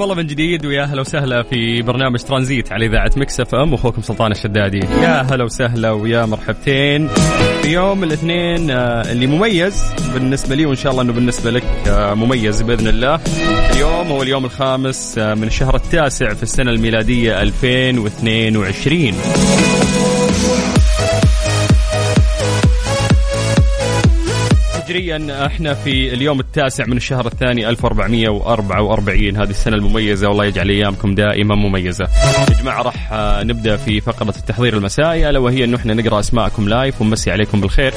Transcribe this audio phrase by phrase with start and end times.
[0.00, 4.02] حياكم الله من جديد ويا هلا وسهلا في برنامج ترانزيت على إذاعة Mix FM واخوكم
[4.02, 4.78] سلطان الشدادي.
[4.78, 7.08] يا هلا وسهلا ويا مرحبتين.
[7.62, 12.14] في يوم الاثنين آه، اللي مميز بالنسبة لي وإن شاء الله إنه بالنسبة لك آه،
[12.14, 13.20] مميز بإذن الله.
[13.72, 19.14] اليوم هو اليوم الخامس آه، من الشهر التاسع في السنة الميلادية 2022
[24.90, 31.14] هجريا إحنا في اليوم التاسع من الشهر الثاني 1444 هذه السنة المميزة والله يجعل أيامكم
[31.14, 32.04] دائما مميزة.
[32.50, 33.10] يا جماعة راح
[33.42, 37.94] نبدأ في فقرة التحضير المسائي ألا وهي انه إحنا نقرأ أسماءكم live ونمسي عليكم بالخير.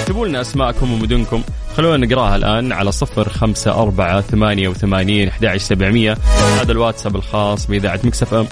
[0.00, 1.42] اكتبوا لنا أسماءكم ومدنكم.
[1.76, 6.16] خلونا نقراها الآن على صفر خمسة أربعة ثمانية وثمانين أحد سبعمية.
[6.60, 8.46] هذا الواتساب الخاص بإذاعة Mix FM.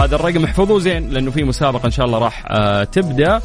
[0.00, 3.40] هذا الرقم احفظوه زين لأنه في مسابقة إن شاء الله راح آه، تبدأ.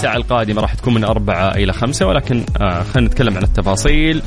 [0.00, 4.22] الساعة القادمة راح تكون من أربعة إلى خمسة ولكن آه خلينا نتكلم عن التفاصيل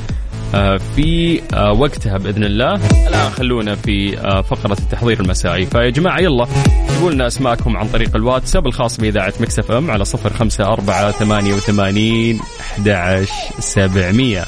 [0.54, 2.74] آه في آه وقتها بإذن الله.
[3.08, 5.66] الآن خلونا في فقرة التحضير المسائي.
[5.66, 6.46] فيا جماعة يلا
[6.90, 10.04] جيبوا لنا أسماءكم عن طريق الواتساب الخاص بإذاعة Mix FM على
[10.38, 13.24] خمسة أربعة ثمانية وثمانين أحد
[13.58, 14.44] سبعمية.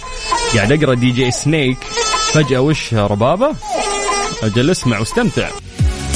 [0.55, 1.79] قاعد أقرأ DJ Snake.
[2.33, 3.51] فجأة وش ربابة؟
[4.43, 5.49] أجل اسمع واستمتع.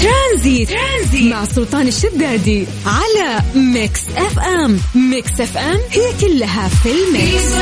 [0.00, 4.78] ترانزيت, ترانزيت مع سلطان الشدادي على Mix FM.
[4.94, 7.54] Mix FM هي كلها في ال mix.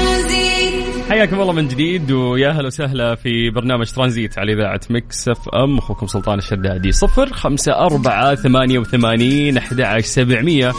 [1.08, 5.78] حياكم الله من جديد ويا هلا وسهلا في برنامج ترانزيت على إذاعة Mix FM.
[5.78, 10.72] أخوكم سلطان الشدادي صفر خمسة أربعة ثمانية وثمانين أحد سبعمية.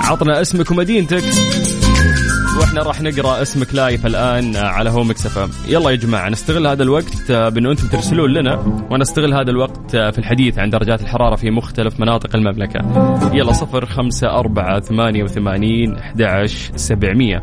[0.00, 1.24] عطنا اسمك ومدينتك.
[2.60, 5.50] وإحنا راح نقرأ اسمك live الآن على هو Mix FM.
[5.68, 8.58] يلا يا جماعة نستغل هذا الوقت بأنه أنتم ترسلون لنا
[8.90, 12.80] ونستغل هذا الوقت في الحديث عن درجات الحرارة في مختلف مناطق المملكة.
[13.34, 17.42] يلا صفر خمسة أربعة ثمانية وثمانين أحد سبعمية.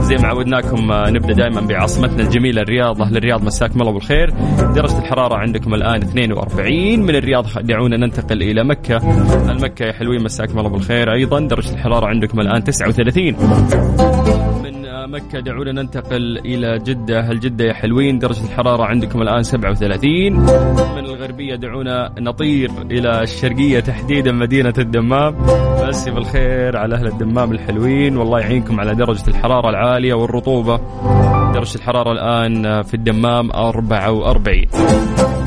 [0.00, 3.02] زي ما عودناكم آه، نبدأ دائما بعاصمتنا الجميلة الرياض.
[3.02, 4.30] أهل الرياض مساكم الله بالخير.
[4.74, 8.96] درجة الحرارة عندكم الآن 42 من الرياض دعونا ننتقل إلى مكة.
[9.50, 11.12] المكة يا حلوين مساكم الله بالخير.
[11.12, 13.52] أيضا درجة الحرارة عندكم الآن 39 من
[14.00, 14.41] آه،
[15.06, 15.40] مكة.
[15.40, 17.20] دعونا ننتقل إلى جدة.
[17.20, 20.32] هل جدة يا حلوين؟ درجة الحرارة عندكم الآن 37
[20.94, 25.36] من الغربية دعونا نطير إلى الشرقية تحديدا مدينة الدمام.
[25.88, 28.16] مسي بالخير على أهل الدمام الحلوين.
[28.16, 30.80] والله يعينكم على درجة الحرارة العالية والرطوبة.
[31.52, 35.41] درجة الحرارة الآن في الدمام 44 طيب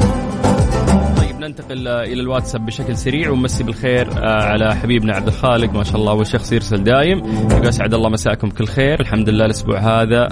[1.47, 5.95] ننتقل آه، إلى الواتساب بشكل سريع ونمسي بالخير آه، على حبيبنا عبد الخالق ما شاء
[5.95, 7.17] الله هو شخص يرسل دايم.
[7.51, 8.99] يقول أسعد الله مساكم كل خير.
[8.99, 10.27] الحمد لله الأسبوع هذا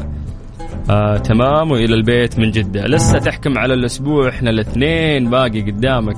[0.90, 2.82] آه تمام وإلى البيت من جدة.
[2.82, 6.18] لسه تحكم على الأسبوع إحنا الاثنين باقي قدامك.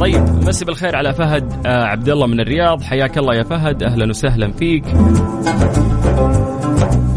[0.00, 2.82] طيب مسي بالخير على فهد آه عبد الله من الرياض.
[2.82, 3.82] حياك الله يا فهد.
[3.82, 4.84] أهلا وسهلا فيك.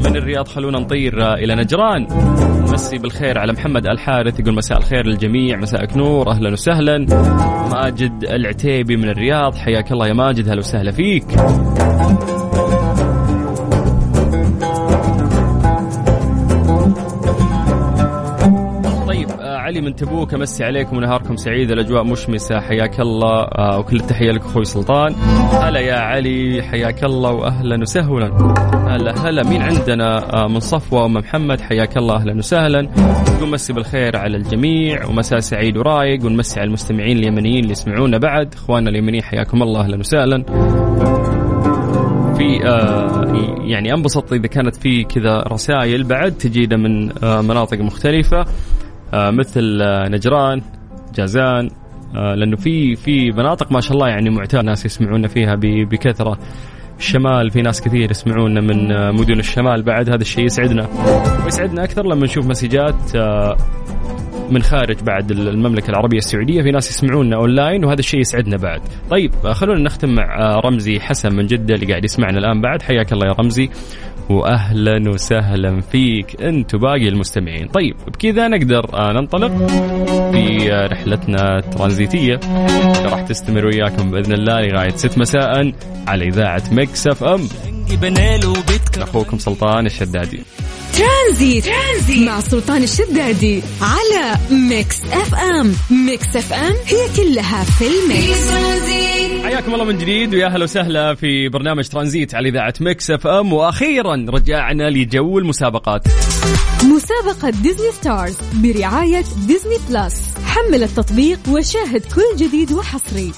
[0.09, 2.07] من الرياض خلونا نطير إلى نجران.
[2.71, 6.97] مسي بالخير على محمد الحارث يقول مساء الخير للجميع مساءك نور أهلا وسهلا.
[7.71, 11.25] ماجد العتيبي من الرياض حياك الله يا ماجد هلا وسهلا فيك.
[19.87, 23.43] من تبوك أمسي عليكم ونهاركم سعيد الأجواء مشمسة حياك الله.
[23.43, 25.13] آه وكل التحية لك أخوي سلطان.
[25.51, 28.27] هلا يا علي حياك الله واهلا وسهلا.
[28.87, 32.81] هلا هلا مين عندنا؟ آه من صفوة ام محمد حياك الله أهلا وسهلا.
[33.35, 38.53] نقول مسي بالخير على الجميع ومساء سعيد ورايق ونمسي على المستمعين اليمنيين اللي يسمعونا بعد.
[38.53, 40.43] إخواننا اليمنيين حياكم الله أهلا وسهلا.
[42.37, 43.23] في آه
[43.65, 46.03] يعني أنبسط إذا كانت في كذا رسائل.
[46.03, 48.45] بعد تجينا من آه مناطق مختلفة.
[49.13, 50.61] مثل آه نجران
[51.15, 51.69] جازان
[52.15, 56.37] آه لأنه في في مناطق ما شاء الله يعني معتاد ناس يسمعونا فيها بكثرة.
[56.99, 59.83] الشمال في ناس كثير يسمعونا من آه، مدن الشمال.
[59.83, 60.87] بعد هذا الشيء يسعدنا.
[61.45, 63.57] ويسعدنا أكثر لما نشوف مسجات آه،
[64.51, 66.61] من خارج بعد المملكة العربية السعودية.
[66.61, 68.81] في ناس يسمعونا أونلاين وهذا الشيء يسعدنا بعد.
[69.09, 72.81] طيب آه، خلونا نختم مع آه، رمزي حسن من جدة اللي قاعد يسمعنا الآن بعد.
[72.81, 73.69] حياك الله يا رمزي.
[74.29, 77.67] واهلا وسهلا فيك أنت وباقي المستمعين.
[77.67, 79.67] طيب بكذا نقدر آه، ننطلق
[80.31, 82.39] في رحلتنا الترانزيتية.
[83.05, 85.71] راح تستمر وياكم بإذن الله لغاية 6 مساء
[86.07, 87.47] على إذاعة Mix FM.
[88.97, 90.39] أخوكم سلطان الشدادي.
[90.93, 91.65] ترانزيت.
[91.65, 95.73] ترانزيت مع سلطان الشدادي على Mix FM.
[96.05, 99.16] Mix FM هي كلها في ال mix ترانزيت
[99.47, 103.53] حياكم الله من جديد ويا أهلا وسهلا في برنامج ترانزيت على إذاعة Mix FM.
[103.53, 106.03] وأخيرا رجعنا لجو المسابقات.
[106.83, 110.37] مسابقة Disney Stars برعاية Disney Plus.
[110.45, 113.31] حمل التطبيق وشاهد كل جديد وحصري.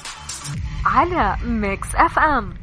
[0.86, 2.59] على Mix FM.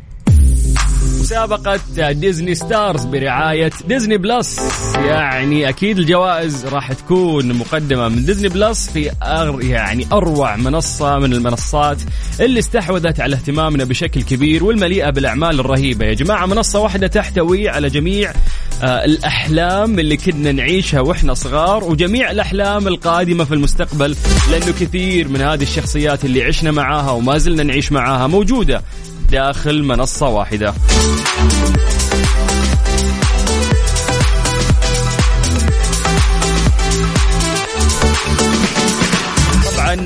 [1.27, 1.79] مسابقة
[2.12, 4.60] Disney Stars برعاية Disney Plus.
[4.95, 11.33] يعني أكيد الجوائز راح تكون مقدمة من Disney Plus في أر يعني أروع منصة من
[11.33, 11.97] المنصات
[12.39, 16.06] اللي استحوذت على اهتمامنا بشكل كبير والمليئة بالأعمال الرهيبة.
[16.06, 18.31] يا جماعة منصة واحدة تحتوي على جميع
[18.83, 24.15] آه، الأحلام اللي كنا نعيشها وإحنا صغار وجميع الأحلام القادمة في المستقبل
[24.51, 28.81] لأنه كثير من هذه الشخصيات اللي عشنا معاها وما زلنا نعيش معاها موجودة
[29.31, 30.74] داخل منصة واحدة.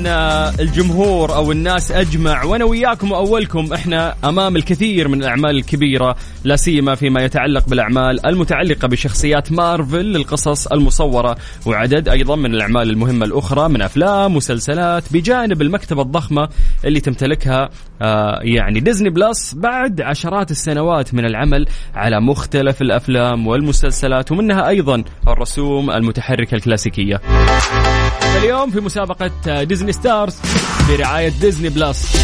[0.06, 6.56] آه، الجمهور أو الناس أجمع وأنا وياكم وأولكم إحنا أمام الكثير من الأعمال الكبيرة لا
[6.56, 13.68] سيما فيما يتعلق بالأعمال المتعلقة بشخصيات مارفل للقصص المصورة وعدد أيضا من الأعمال المهمة الأخرى
[13.68, 16.48] من أفلام مسلسلات بجانب المكتبة الضخمة
[16.84, 17.70] اللي تمتلكها
[18.02, 25.04] آه، يعني Disney Plus بعد عشرات السنوات من العمل على مختلف الأفلام والمسلسلات ومنها أيضا
[25.28, 27.20] الرسوم المتحركة الكلاسيكية.
[28.36, 30.34] اليوم في مسابقة Disney Stars
[30.88, 32.16] برعاية Disney Plus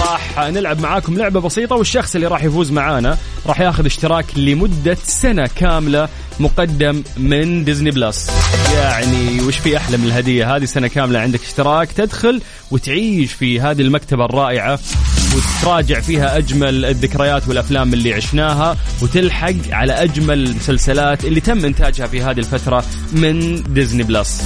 [0.00, 5.50] راح نلعب معاكم لعبة بسيطة والشخص اللي راح يفوز معانا راح ياخذ اشتراك لمدة سنة
[5.56, 6.08] كاملة
[6.40, 8.30] مقدم من Disney Plus
[8.74, 13.82] يعني وش في أحلى من الهدية؟ هذه سنة كاملة عندك اشتراك تدخل وتعيش في هذه
[13.82, 14.78] المكتبة الرائعة.
[15.36, 22.22] وتراجع فيها أجمل الذكريات والأفلام اللي عشناها وتلحق على أجمل المسلسلات اللي تم إنتاجها في
[22.22, 24.42] هذه الفترة من Disney Plus.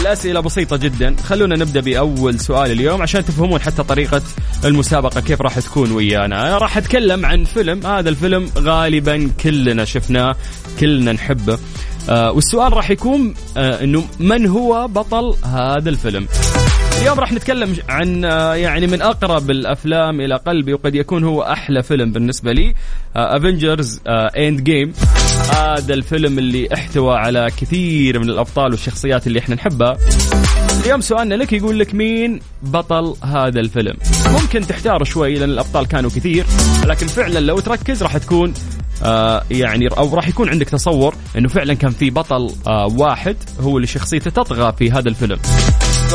[0.00, 1.16] الأسئلة بسيطة جدا.
[1.24, 4.22] خلونا نبدأ بأول سؤال اليوم عشان تفهمون حتى طريقة
[4.64, 6.48] المسابقة كيف راح تكون ويانا.
[6.48, 7.86] أنا راح أتكلم عن فيلم.
[7.86, 10.36] هذا الفيلم غالبا كلنا شفناه
[10.80, 11.58] كلنا نحبه.
[12.08, 16.28] آه والسؤال راح يكون آه إنه من هو بطل هذا الفيلم؟
[17.00, 21.82] اليوم راح نتكلم عن آه، يعني من أقرب الأفلام إلى قلبي وقد يكون هو أحلى
[21.82, 22.74] فيلم بالنسبة لي
[23.16, 24.92] Avengers Endgame
[25.50, 29.98] هذا الفيلم اللي احتوى على كثير من الأبطال والشخصيات اللي إحنا نحبها.
[30.84, 33.94] اليوم سؤالنا لك يقول لك مين بطل هذا الفيلم؟
[34.26, 36.46] ممكن تحتار شوي لأن الأبطال كانوا كثير
[36.86, 38.54] لكن فعلا لو تركز راح تكون
[39.02, 43.76] آه يعني أو راح يكون عندك تصور إنه فعلا كان في بطل آه واحد هو
[43.76, 45.38] اللي شخصيته تطغى في هذا الفيلم.
[46.08, 46.14] ف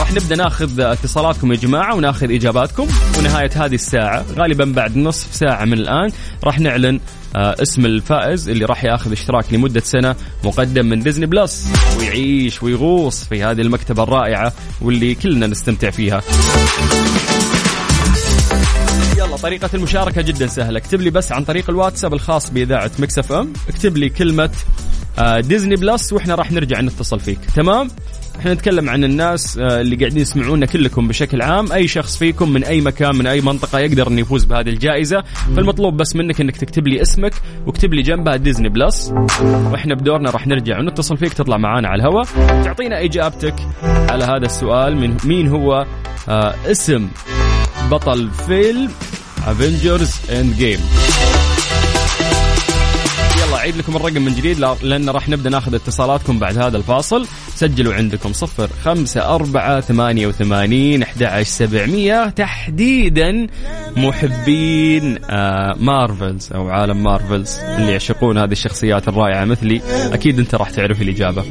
[0.00, 2.86] راح نبدأ ناخذ اتصالاتكم يا جماعة وناخذ إجاباتكم.
[3.18, 6.10] ونهاية هذه الساعة غالبا بعد نصف ساعة من الآن
[6.44, 7.00] راح نعلن
[7.36, 11.66] آه اسم الفائز اللي راح ياخذ اشتراك لمدة سنة مقدم من Disney Plus.
[11.98, 16.22] ويعيش ويغوص في هذه المكتبة الرائعة واللي كلنا نستمتع فيها.
[19.18, 20.78] يلا طريقة المشاركة جدا سهلة.
[20.78, 23.52] اكتب لي بس عن طريق الواتساب الخاص بإذاعة Mix FM.
[23.68, 24.50] اكتب لي كلمة
[25.40, 27.38] Disney Plus وإحنا راح نرجع نتصل فيك.
[27.56, 27.88] تمام؟
[28.38, 31.72] إحنا نتكلم عن الناس آه، اللي قاعدين يسمعونا كلكم بشكل عام.
[31.72, 35.24] أي شخص فيكم من أي مكان من أي منطقة يقدر إنه يفوز بهذه الجائزة.
[35.56, 37.32] فالمطلوب بس منك إنك تكتب لي اسمك
[37.66, 39.12] واكتب لي جنبها Disney Plus
[39.42, 42.24] وإحنا بدورنا راح نرجع ونتصل فيك تطلع معانا على الهواء.
[42.64, 45.86] تعطينا إجابتك على هذا السؤال من مين هو
[46.28, 47.08] آه، اسم
[47.90, 48.90] بطل فيلم
[49.46, 50.80] Avengers Endgame
[53.48, 57.26] يلا اعيد لكم الرقم من جديد لأن راح نبدأ ناخذ اتصالاتكم بعد هذا الفاصل.
[57.54, 62.28] سجلوا عندكم صفر خمسة أربعة ثمانية وثمانين أحد سبعمية.
[62.28, 63.46] تحديدا
[63.96, 69.80] محبين آه Marvels أو عالم Marvels اللي يعشقون هذه الشخصيات الرائعة مثلي.
[70.12, 71.42] أكيد أنت راح تعرف الإجابة.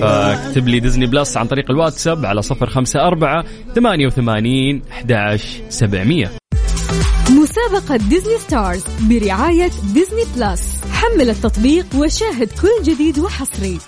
[0.00, 3.44] فاكتب لي Disney Plus عن طريق الواتساب على صفر خمسة أربعة
[3.74, 6.30] ثمانية وثمانين أحد سبعمية.
[7.30, 10.81] مسابقة Disney Stars برعاية Disney Plus.
[11.02, 13.78] حمل التطبيق وشاهد كل جديد وحصري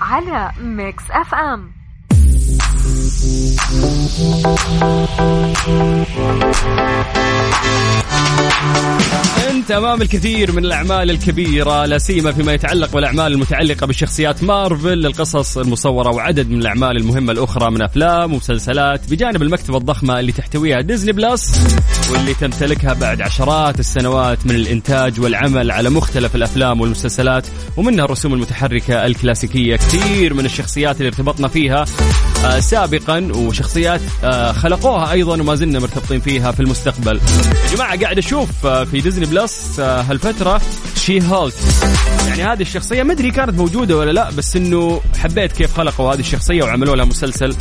[0.00, 1.72] على Mix FM.
[9.50, 15.58] أنت أمام الكثير من الأعمال الكبيرة لا سيما فيما يتعلق بالأعمال المتعلقة بشخصيات مارفل القصص
[15.58, 21.12] المصورة وعدد من الأعمال المهمة الأخرى من أفلام ومسلسلات بجانب المكتبة الضخمة اللي تحتويها Disney
[21.12, 21.60] Plus
[22.12, 27.46] واللي تمتلكها بعد عشرات السنوات من الإنتاج والعمل على مختلف الأفلام والمسلسلات
[27.76, 31.84] ومنها الرسوم المتحركة الكلاسيكية كثير من الشخصيات اللي ارتبطنا فيها
[32.44, 32.58] آه
[32.98, 37.16] سابقا وشخصيات آه خلقوها أيضا وما زلنا مرتبطين فيها في المستقبل.
[37.16, 40.60] يا جماعة قاعد أشوف آه في ديزني بلس آه هالفترة
[40.96, 41.54] شي هولك
[42.28, 46.20] يعني هذه الشخصية ما أدري كانت موجودة ولا لا بس إنه حبيت كيف خلقوا هذه
[46.20, 47.54] الشخصية وعملوا لها مسلسل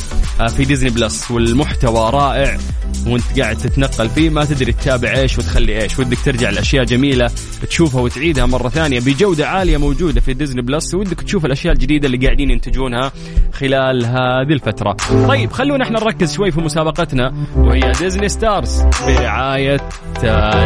[0.58, 2.58] في Disney Plus والمحتوى رائع.
[3.08, 7.32] وانت قاعد تتنقل فيه ما تدري تتابع إيش وتخلي إيش ودك ترجع لأشياء جميلة
[7.70, 12.18] تشوفها وتعيدها مرة ثانية بجودة عالية موجودة في Disney Plus ودك تشوف الأشياء الجديدة اللي
[12.18, 13.12] قاعدين ينتجونها
[13.54, 14.94] خلال هذه الفترة.
[15.28, 19.78] طيب خلونا إحنا نركز شوي في مسابقتنا وهي Disney Stars برعاية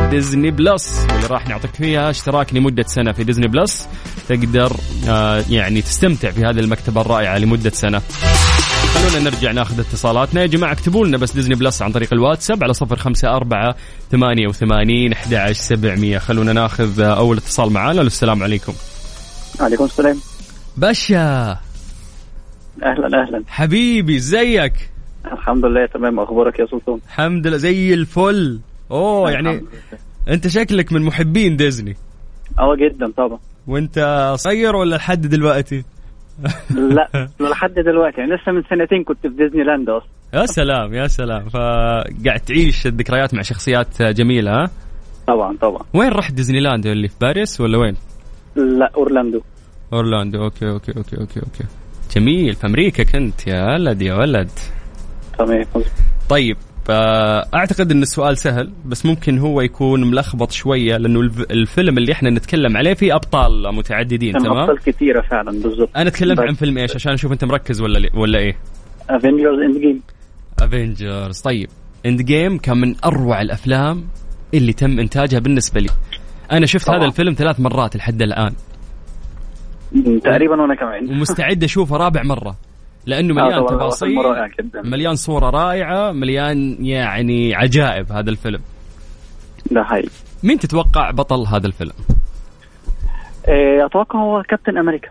[0.10, 3.88] Disney Plus واللي راح نعطيك فيها اشتراك لمدة سنة في Disney Plus
[4.30, 4.72] تقدر
[5.10, 8.02] آه، يعني تستمتع في هذه المكتبة الرائعة لمدة سنة.
[8.98, 10.42] خلونا نرجع ناخذ اتصالاتنا.
[10.42, 13.76] يا جماعة اكتبوا لنا بس ديزني بلس عن طريق الواتساب على صفر خمسة أربعة
[14.12, 16.18] ثمانية وثمانين أحد عشر سبعمية.
[16.18, 18.02] خلونا ناخذ أول اتصال معانا.
[18.02, 18.74] السلام عليكم.
[19.60, 20.18] عليكم السلام.
[20.78, 21.52] باشا
[22.84, 23.44] أهلا أهلا.
[23.48, 24.74] حبيبي ازيك
[25.26, 26.20] الحمد لله تمام.
[26.20, 28.60] أخبارك يا سلطان؟ الحمد لله زي الفل.
[28.92, 29.66] أوه يعني.
[30.30, 31.98] أنت شكلك من محبين ديزني.
[32.60, 33.40] أه جدا طبعا.
[33.68, 35.84] وأنت صغير ولا لحد دلوقتي؟
[36.70, 37.10] لا
[37.52, 40.10] لحد دلوقتي يعني لسه من سنتين كنت في ديزني لاند أصلا.
[40.34, 41.50] يا سلام يا سلام.
[41.50, 44.70] فقاعد تعيش الذكريات مع شخصيات جميلة ها؟
[45.28, 45.82] طبعا طبعا.
[45.94, 47.96] وين رحت ديزني لاند اللي في باريس ولا وين؟
[48.56, 49.42] لا أورلاندو.
[49.94, 50.44] أورلاندو.
[50.44, 51.64] okay okay okay okay okay.
[52.16, 52.54] جميل.
[52.54, 54.50] في أمريكا كنت يا ولد يا ولد.
[55.40, 55.66] تمام.
[56.30, 56.58] طيب
[56.90, 62.12] آه، اعتقد إن السؤال سهل بس ممكن هو يكون ملخبط شوية لأنه الف- الفيلم اللي
[62.12, 66.78] إحنا نتكلم عليه فيه أبطال متعددين تمام؟ أبطال كتيره فعلا بالظبط أنا تكلمت عن فيلم
[66.78, 68.58] إيش عشان أشوف أنت مركز ولا لي ولا إيه؟
[69.10, 70.02] Avengers Endgame
[70.60, 71.70] Avengers طيب.
[72.06, 74.04] Endgame كان من أروع الأفلام
[74.54, 75.90] اللي تم إنتاجها بالنسبة لي.
[76.52, 77.00] أنا شفت طبعاً.
[77.00, 78.54] هذا الفيلم ثلاث مرات لحد الآن.
[80.24, 81.10] تقريبا وأنا كمان.
[81.10, 82.56] ومستعد أشوفه رابع مرة.
[83.08, 84.16] لأنه مليان تفاصيل
[84.84, 88.62] مليان صورة رائعة مليان يعني عجائب هذا الفيلم.
[89.72, 90.10] ده حقيقي.
[90.44, 91.92] مين تتوقع بطل هذا الفيلم؟
[93.48, 95.10] آه، أتوقع هو كابتن أمريكا.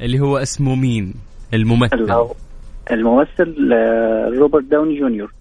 [0.00, 1.14] اللي هو اسمه مين؟
[1.54, 2.28] الممثل.
[2.90, 5.32] الممثل آه، روبرت داوني جونيور.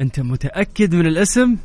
[0.00, 1.56] أنت متأكد من الاسم؟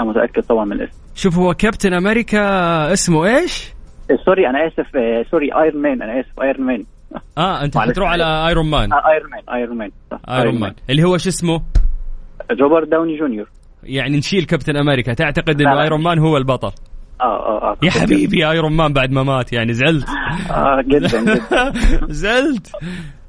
[0.00, 0.98] أنا متأكد طبعا من الاسم.
[1.14, 3.72] شوف هو كابتن أمريكا اسمه إيش؟
[4.10, 6.84] آه، sorry أنا آسف آه، sorry Iron Man أنا آسف Iron Man
[7.38, 7.78] آه أنت.
[7.78, 9.90] حتروح على Iron Man Iron Man ايرون مان
[10.28, 11.62] ايرون مان اللي هو شو اسمه؟
[12.60, 13.48] روبرت داوني جونيور.
[13.84, 15.14] يعني نشيل كابتن أمريكا.
[15.14, 15.82] تعتقد إنه.
[15.82, 16.72] ايرون مان هو البطل.
[17.20, 20.06] آه آه آه يا حبيبي ايرون مان بعد ما مات يعني زعلت.
[20.50, 21.72] آه جدا جدا.
[22.22, 22.70] زعلت.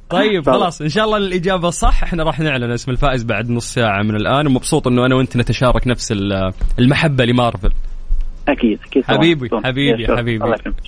[0.10, 0.46] طيب.
[0.46, 2.04] خلاص إن شاء الله الإجابة صح.
[2.04, 5.88] إحنا راح نعلن اسم الفائز بعد نص ساعة من الآن ومبسوط إنه أنا وأنت نتشارك
[5.88, 7.70] نفس ال- المحبة لمارفل.
[8.48, 9.04] أكيد أكيد.
[9.06, 9.62] حبيبي طبعاً.
[9.66, 10.18] حبيبي يا.
[10.18, 10.46] حبيبي.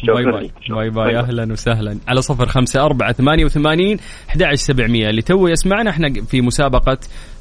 [0.08, 0.52] bye bye.
[0.70, 1.20] bye bye.
[1.20, 1.98] أهلا وسهلا.
[2.08, 3.98] على صفر خمسة أربعة ثمانية وثمانين
[4.30, 5.10] أحد عشر سبعمية.
[5.10, 6.98] اللي تو يسمعنا إحنا في مسابقة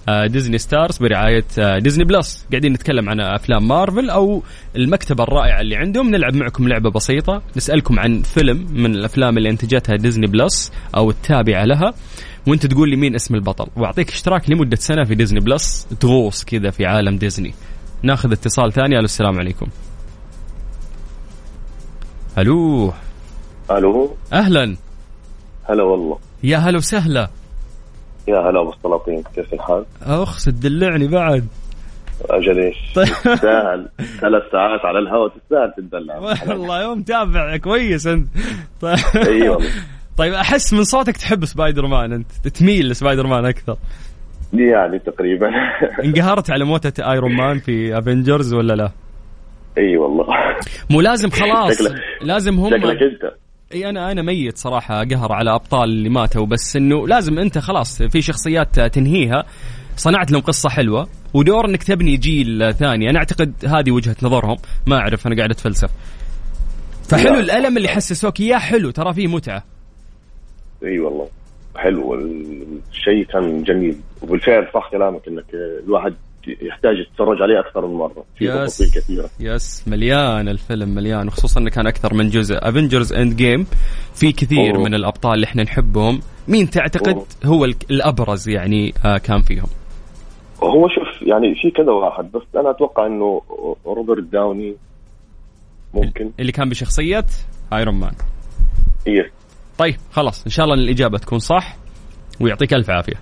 [0.08, 4.42] آه، Disney Stars برعاية آه، Disney Plus قاعدين نتكلم عن أفلام مارفل أو
[4.76, 6.10] المكتبة الرائعة اللي عندهم.
[6.10, 7.42] نلعب معكم لعبة بسيطة.
[7.56, 11.94] نسألكم عن فيلم من الأفلام اللي أنتجتها Disney Plus أو التابعة لها.
[12.46, 13.66] وأنت تقول لي مين اسم البطل.
[13.76, 17.54] وأعطيك اشتراك لمدة سنة في Disney Plus تغوص كذا في عالم ديزني
[18.02, 18.94] ناخذ اتصال ثاني.
[18.96, 19.66] ألو السلام عليكم.
[22.38, 22.92] ألو.
[23.70, 24.16] ألو.
[24.32, 24.76] أهلا.
[25.70, 26.18] هلا والله.
[26.42, 27.28] يا هلا وسهلا.
[28.28, 31.46] يا هلا أبو السلاطين كيف الحال؟ أخ تدلعني بعد.
[32.30, 33.88] أجل إيش؟ تستاهل.
[34.20, 36.18] ثلاث ساعات على الهواء تستاهل تدلع
[36.48, 38.28] والله يوم تابع كويس أنت.
[38.80, 38.96] طيب
[39.28, 39.70] أي والله.
[40.16, 42.32] طيب أحس من صوتك تحب سبايدر مان أنت.
[42.48, 43.76] تميل لسبايدر مان أكثر.
[44.52, 45.48] يعني تقريبا.
[46.04, 48.90] انقهرت على موتة Iron Man في Avengers ولا لا؟
[49.78, 50.26] إي والله.
[50.90, 51.78] مو لازم خلاص.
[52.22, 53.34] لازم هم شكلك أنت.
[53.74, 58.02] إي أنا أنا ميت صراحة قهر على أبطال اللي ماتوا بس إنه لازم أنت خلاص
[58.02, 59.44] في شخصيات تنهيها.
[59.96, 63.10] صنعت لهم قصة حلوة ودور إنك تبني جيل ثاني.
[63.10, 64.56] أنا أعتقد هذه وجهة نظرهم.
[64.86, 65.90] ما أعرف أنا قاعد أتفلسف.
[67.08, 67.40] فحلو لا.
[67.40, 69.64] الألم اللي حسسوك إياه حلو ترى فيه متعة.
[70.84, 71.28] إي والله.
[71.76, 73.96] حلو الشيء كان جميل.
[74.22, 75.44] وبالفعل صح كلامك إنك
[75.84, 76.14] الواحد
[76.46, 78.24] يحتاج يتفرج عليه أكثر من مرة.
[78.38, 78.46] في.
[78.48, 79.30] تفاصيل كثيرة.
[79.40, 82.56] yes مليان الفيلم مليان وخصوصا إنه كان أكثر من جزء.
[82.62, 83.66] Avengers Endgame
[84.14, 84.84] في كثير أوه.
[84.84, 86.20] من الأبطال اللي إحنا نحبهم.
[86.48, 87.26] مين تعتقد أوه.
[87.44, 89.66] هو ال- الأبرز يعني آه كان فيهم؟
[90.62, 93.42] هو شوف يعني في كذا واحد بس أنا أتوقع إنه
[93.86, 94.74] روبرت داوني
[95.94, 96.30] ممكن.
[96.40, 97.24] اللي كان بشخصية
[97.72, 98.12] Iron Man
[99.06, 99.26] yes
[99.78, 101.76] طيب خلاص إن شاء الله الإجابة تكون صح
[102.40, 103.14] ويعطيك ألف عافية.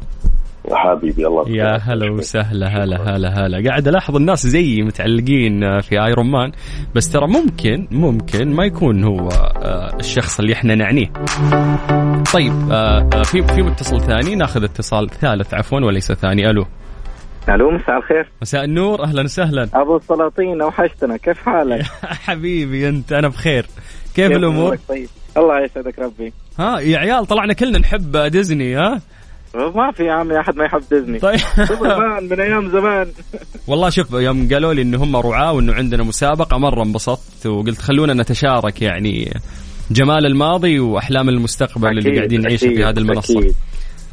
[0.72, 1.76] حبيبي الله يا.
[1.76, 3.68] هلا وسهلا هلا هلا هلا.
[3.68, 6.52] قاعد ألاحظ الناس زيي متعلقين في Iron Man
[6.94, 11.06] بس ترى ممكن ممكن ما يكون هو آه، الشخص اللي إحنا نعنيه.
[12.34, 16.50] طيب آه، آه، في في متصل ثاني ناخذ اتصال ثالث عفوا وليس ثاني.
[16.50, 16.66] ألو.
[17.48, 18.28] ألو مساء الخير.
[18.42, 19.68] مساء النور أهلا وسهلا.
[19.82, 21.16] أبو السلاطين أوحشتنا.
[21.16, 21.82] كيف حالك؟
[22.26, 23.66] حبيبي أنت أنا بخير.
[24.14, 25.08] كيف الأمور؟ طيب.
[25.36, 26.32] الله يسعدك ربي.
[26.58, 29.00] ها يا عيال طلعنا كلنا نحب ديزني ها؟
[29.74, 31.18] ما في يا عمي أحد ما يحب ديزني.
[31.18, 31.38] طيب.
[31.80, 33.06] زمان من أيام زمان.
[33.68, 38.14] والله شوف يوم قالوا لي ان هم رعاة وإنه عندنا مسابقة مرة انبسطت وقلت خلونا
[38.14, 39.32] نتشارك يعني
[39.90, 43.38] جمال الماضي وأحلام المستقبل اللي أكيد، قاعدين نعيشها في هذه المنصة.
[43.40, 43.54] أكيد.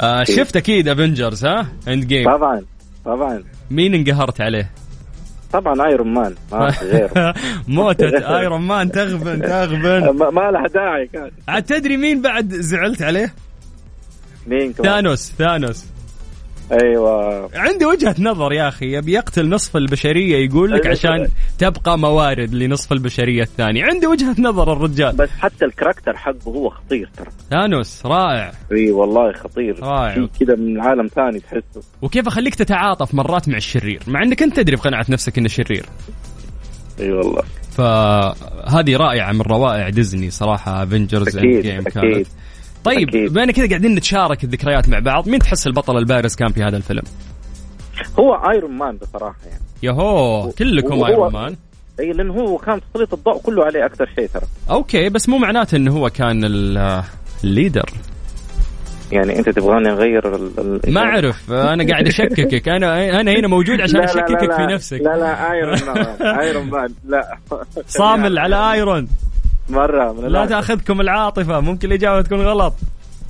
[0.01, 0.35] آه أكيد.
[0.35, 2.61] شفت أكيد Avengers ها؟ Endgame طبعا
[3.05, 3.43] طبعا.
[3.71, 4.71] مين انقهرت عليه؟
[5.53, 7.33] طبعا Iron Man ما في غيره.
[7.67, 10.09] موتة Iron Man تغبن تغبن.
[10.17, 11.31] ما, ما لها داعي كان.
[11.47, 13.33] عاد تدري مين بعد زعلت عليه؟
[14.47, 15.85] مين كمان؟ ثانوس ثانوس.
[16.71, 17.49] أيوه.
[17.55, 20.91] عنده وجهة نظر يا أخي يبي يقتل نصف البشرية يقول لك أيوة.
[20.91, 25.15] عشان تبقى موارد لنصف البشرية الثاني عنده وجهة نظر الرجال.
[25.15, 27.27] بس حتى ال character حقه هو خطير ترى.
[27.49, 28.51] ثانوس رائع.
[28.71, 29.79] إي والله خطير.
[29.83, 30.13] رائع.
[30.13, 31.87] في كذا من عالم ثاني تحسه.
[32.01, 35.85] وكيف أخليك تتعاطف مرات مع الشرير؟ مع إنك أنت تدري بقناعه نفسك إنه شرير.
[36.99, 37.43] إي والله.
[37.71, 41.93] فهذه رائعة من روائع ديزني صراحة Avengers أكيد، game أكيد.
[41.93, 42.27] كانت
[42.83, 43.09] طيب.
[43.11, 47.03] بما كذا قاعدين نتشارك الذكريات مع بعض مين تحس البطل البارز كان في هذا الفيلم؟
[48.19, 49.61] هو Iron Man بصراحة يعني.
[49.83, 51.55] يهو كلكم Iron Man
[51.99, 54.43] إي لأنه هو كان تسليط الضوء كله عليه أكثر شيء ترى.
[54.69, 57.03] okay بس مو معناته إنه هو كان ال-
[57.43, 57.89] ال leader.
[59.11, 60.51] يعني أنت تبغاني أغير ال...
[60.87, 60.93] ال...
[60.93, 62.69] ما أعرف أنا قاعد أشككك.
[62.69, 64.55] أنا أنا هنا موجود عشان لا لا لا أشككك لا.
[64.55, 65.01] في نفسك.
[65.01, 67.37] لا لا Iron Man Iron Man لا.
[67.87, 69.07] صامل على Iron
[69.69, 70.45] مرة من لا.
[70.45, 72.73] تأخذكم العاطفة ممكن الإجابة تكون غلط.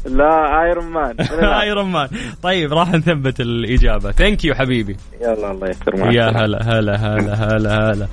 [0.06, 1.15] لا Iron Man.
[1.62, 2.08] Iron Man
[2.44, 4.12] طيب راح نثبت الإجابة.
[4.12, 4.98] thank you حبيبي.
[5.22, 6.13] يلا الله يستر معك.
[6.13, 8.08] يا هلا هلا هلا هلا هلا.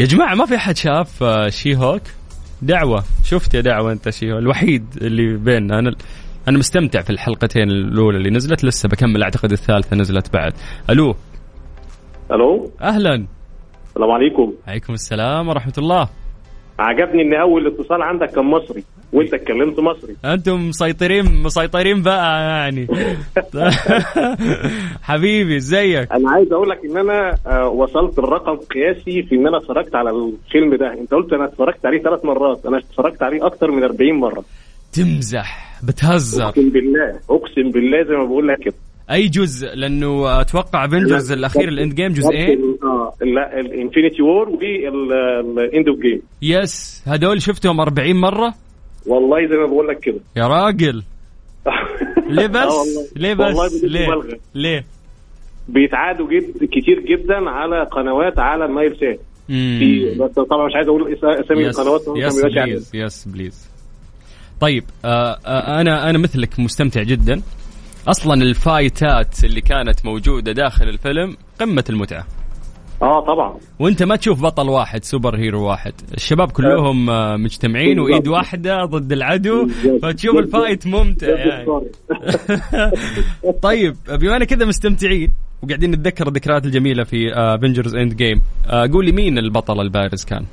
[0.00, 2.02] يا جماعة ما في أحد شاف آه، She-Hulk
[2.62, 3.04] دعوة.
[3.24, 5.78] شفت يا دعوة أنت She-Hulk الوحيد اللي بيننا.
[5.78, 5.94] أنا
[6.48, 10.52] أنا مستمتع في الحلقتين الأولى اللي نزلت لسه بكمل أعتقد الثالثة نزلت بعد.
[10.90, 11.16] ألو.
[12.32, 13.26] ألو؟ أهلا.
[13.88, 14.52] السلام عليكم.
[14.66, 16.08] عليكم السلام ورحمة الله.
[16.80, 20.16] عجبني إن أول اتصال عندك كان مصري وأنت اتكلمت مصري.
[20.24, 22.86] أنتم مسيطرين مسيطرين بقى يعني.
[25.02, 29.56] حبيبي إزيك؟ أنا عايز أقول لك إن أنا آه، وصلت الرقم قياسي في إن أنا
[29.56, 30.92] اتفرجت على الفيلم ده.
[30.92, 34.44] أنت قلت أنا اتفرجت عليه ثلاث مرات أنا اتفرجت عليه أكتر من 40 مرة.
[34.92, 36.48] تمزح بتهزر.
[36.48, 38.74] أقسم بالله أقسم بالله زي ما بقول لك كده.
[39.10, 41.38] أي جزء؟ لأنه أتوقع Avengers لا.
[41.38, 42.78] الأخير ال Endgame جزئين.
[42.82, 46.22] آه لا ال Infinity War وال end of game.
[46.42, 48.54] yes هدول شفتهم 40 مرة.
[49.06, 50.20] والله زي ما بقول لك كده.
[50.36, 51.02] يا راجل.
[52.30, 53.10] ليه بس.
[53.16, 54.08] ليه بس؟ ليه.
[54.54, 54.84] ليه؟
[55.68, 61.18] بيتعادوا جد كتير جدا على قنوات على النايل سات في بس طبعا مش عايز أقول
[61.24, 63.70] أسامي القنوات يس ما please yes please.
[64.60, 67.42] طيب آه آه أنا أنا مثلك مستمتع جدا.
[68.08, 72.26] أصلا ال fightات اللي كانت موجودة داخل الفيلم قمة المتعة.
[73.02, 73.56] آه طبعا.
[73.78, 75.92] وأنت ما تشوف بطل واحد superhero واحد.
[76.14, 77.98] الشباب كلهم آه، مجتمعين.
[77.98, 79.68] وإيد واحدة ضد العدو.
[80.02, 81.66] فتشوف ال fight ممتع يعني.
[83.62, 85.32] طيب بما ان كذا مستمتعين
[85.62, 88.42] وقاعدين نتذكر الذكريات الجميلة في Avengers Endgame
[88.92, 90.44] قول لي مين البطل البارز كان؟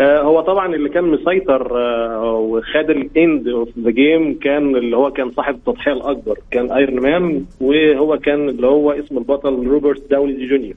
[0.00, 5.10] هو طبعا اللي كان مسيطر آه وخد ال end of the game كان اللي هو
[5.10, 10.48] كان صاحب التضحية الأكبر كان Iron Man وهو كان اللي هو اسم البطل روبرت داوني
[10.48, 10.74] جونيور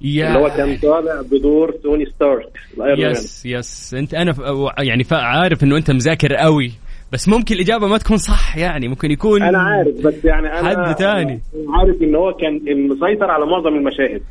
[0.00, 4.34] يا اللي هو كان طالع بدور توني ستارك ال Iron Man yes yes انت أنا.
[4.78, 6.72] يعني عارف إنه أنت مذاكر قوي
[7.12, 10.94] بس ممكن الإجابة ما تكون صح يعني ممكن يكون أنا عارف بس يعني أنا حد
[10.94, 11.40] تاني.
[11.68, 14.22] عارف إن هو كان المسيطر على معظم المشاهد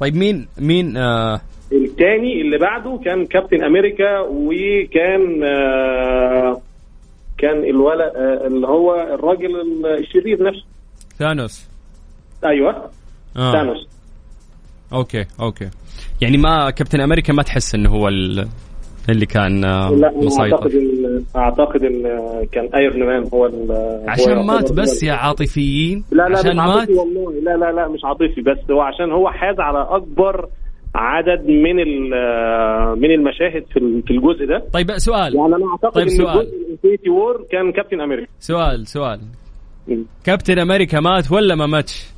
[0.00, 1.40] طيب مين مين آه
[1.72, 6.60] الثاني اللي بعده كان كابتن أمريكا وكان آه
[7.38, 9.50] كان الولد آه اللي هو الراجل
[9.98, 10.64] الشرير نفسه.
[11.18, 11.68] ثانوس.
[12.44, 12.90] أيوه.
[13.36, 13.52] آه.
[13.52, 13.88] ثانوس.
[14.92, 15.68] okay okay.
[16.20, 18.48] يعني ما كابتن أمريكا ما تحس إنه هو ال-
[19.08, 22.02] اللي كان آه، لا أنا أعتقد مسيطر ان أعتقد ان
[22.52, 26.56] كان Iron Man هو ال- عشان هو مات بس يا عاطفيين؟ لا لا عشان مش
[26.56, 27.32] مات؟ عاطفي والله.
[27.42, 30.48] لا لا لا مش عاطفي بس هو عشان هو حاز على أكبر
[30.98, 35.92] عدد من ال- من المشاهد في ال- في الجزء ده طيب سؤال يعني أنا أعتقد
[35.92, 36.38] طيب إن سؤال.
[36.38, 39.20] الجزء ال Infinity War كان كابتن أمريكا سؤال سؤال
[39.88, 40.04] مم.
[40.24, 42.08] كابتن أمريكا مات ولا ما ماتش؟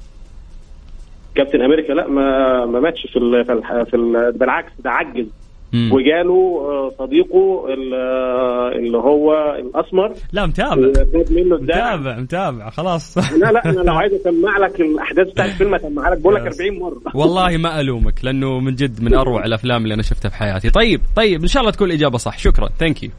[1.35, 5.27] كابتن أمريكا لا ما ما ماتش في ال في, ال في ال بالعكس ده عجز.
[5.75, 10.13] وجاله آه، صديقه آه، اللي هو الأسمر.
[10.33, 10.93] لا متابع.
[10.93, 13.19] خد منه الدرع متابع متابع خلاص.
[13.19, 16.21] لا لا أنا لو عايز أسمع لك الأحداث بتاعت الفيلم أسمعها لك.
[16.21, 17.01] بقول لك 40 مرة.
[17.21, 20.71] والله ما ألومك لأنه من جد من أروع الأفلام اللي أنا شفتها في حياتي.
[20.71, 22.39] طيب طيب إن شاء الله تكون الإجابة صح.
[22.39, 22.69] شكرا.
[22.79, 23.11] thank you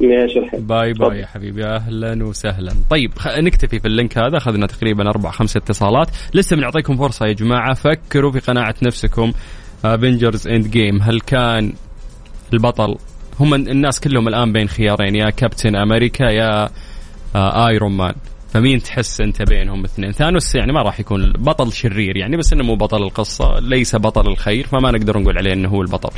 [0.00, 0.60] ماشي الحين.
[0.60, 1.64] bye bye يا حبيبي.
[1.64, 2.72] أهلا وسهلا.
[2.90, 3.38] طيب خ...
[3.38, 4.36] نكتفي في ال link هذا.
[4.36, 6.08] أخذنا تقريبا أربع خمس اتصالات.
[6.34, 7.74] لسه بنعطيكم فرصة يا جماعة.
[7.74, 9.32] فكروا في قناعة نفسكم.
[9.84, 11.72] Avengers Endgame هل كان
[12.52, 12.96] البطل
[13.40, 16.70] هم الناس كلهم الآن بين خيارين يا كابتن أمريكا يا
[17.36, 18.14] آه Iron Man
[18.54, 22.64] فمين تحس أنت بينهم الاثنين ثانوس يعني ما راح يكون بطل شرير يعني بس إنه
[22.64, 26.10] مو بطل القصة ليس بطل الخير فما نقدر نقول عليه إنه هو البطل.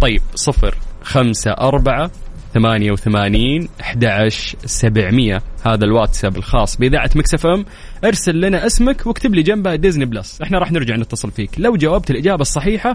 [0.00, 2.10] طيب صفر خمسة أربعة.
[2.56, 4.28] ثمانية وثمانين أحد
[4.64, 5.42] سبعمية.
[5.66, 7.64] هذا الواتساب الخاص بإذاعة Mix FM.
[8.04, 10.42] ارسل لنا اسمك واكتب لي جنبها Disney Plus.
[10.42, 11.50] إحنا راح نرجع نتصل فيك.
[11.58, 12.94] لو جاوبت الإجابة الصحيحة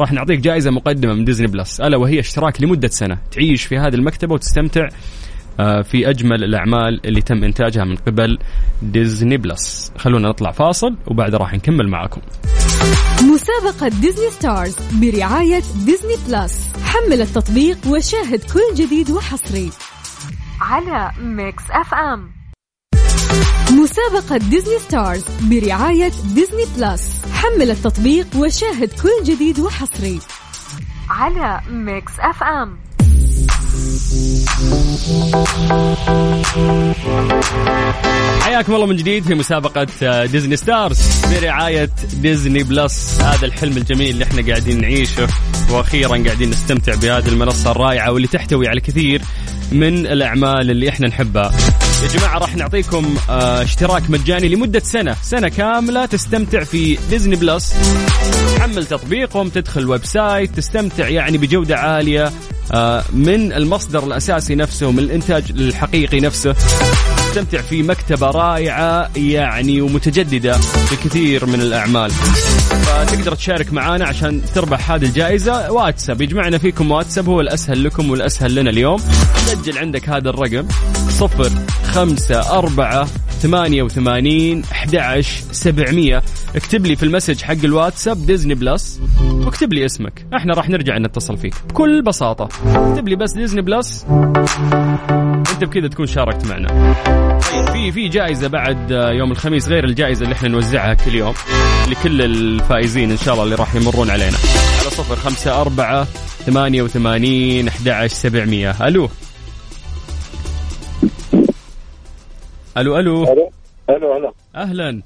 [0.00, 1.80] راح نعطيك جائزة مقدمة من ديزني بلس.
[1.80, 3.18] ألا وهي اشتراك لمدة سنة.
[3.30, 4.88] تعيش في هذه المكتبة وتستمتع
[5.60, 8.38] آه، في أجمل الأعمال اللي تم إنتاجها من قبل
[8.82, 9.92] ديزني بلس.
[9.98, 12.20] خلونا نطلع فاصل وبعد راح نكمل معاكم.
[13.22, 16.52] مسابقة ديزني ستارز برعاية ديزني بلس.
[16.84, 19.70] حمل التطبيق وشاهد كل جديد وحصري.
[20.60, 22.30] على ميكس اف ام.
[23.70, 27.02] مسابقة ديزني ستارز برعاية ديزني بلس.
[27.32, 30.20] حمل التطبيق وشاهد كل جديد وحصري.
[31.10, 32.78] على ميكس اف ام.
[38.42, 41.90] حياكم الله من جديد في مسابقة آه، ديزني ستارز برعاية
[42.22, 45.28] ديزني بلس هذا الحلم الجميل اللي إحنا قاعدين نعيشه
[45.70, 49.22] وأخيرا قاعدين نستمتع بهذه المنصة الرائعة واللي تحتوي على كثير
[49.72, 51.52] من الأعمال اللي إحنا نحبها.
[52.02, 57.74] يا جماعة راح نعطيكم آه، اشتراك مجاني لمدة سنة، سنة كاملة تستمتع في ديزني بلس.
[58.56, 62.32] تحمل تطبيقهم، تدخل website، تستمتع يعني بجودة عالية
[62.72, 66.54] آه، من المصدر الأساسي نفسه من الإنتاج الحقيقي نفسه.
[67.30, 74.90] تستمتع في مكتبة رائعة يعني ومتجددة في كثير من الأعمال فتقدر تشارك معنا عشان تربح
[74.90, 78.98] هذه الجائزة واتساب يجمعنا فيكم واتساب هو الأسهل لكم والأسهل لنا اليوم
[79.46, 80.68] سجل عندك هذا الرقم
[81.08, 81.50] صفر
[81.90, 83.04] خمسة أربعة
[83.40, 85.20] ثمانية وثمانين أحد
[85.52, 86.22] سبعمية.
[86.56, 90.26] اكتب لي في ال message حق الواتساب ديزني بلس واكتب لي اسمك.
[90.36, 91.54] إحنا راح نرجع نتصل فيك.
[91.68, 92.48] بكل بساطة.
[92.66, 94.06] اكتب لي بس ديزني بلس.
[95.52, 96.94] انت بكذا تكون شاركت معنا.
[97.72, 101.34] في في جائزة بعد يوم الخميس غير الجائزة اللي إحنا نوزعها كل يوم.
[101.90, 104.36] لكل الفائزين إن شاء الله اللي راح يمرون علينا.
[104.80, 106.06] على صفر خمسة أربعة
[106.46, 108.76] ثمانية وثمانين أحد سبعمية.
[108.88, 109.10] ألو.
[112.76, 113.22] ألو ألو.
[113.22, 113.50] ألو
[113.90, 115.02] ألو هلا أهلا.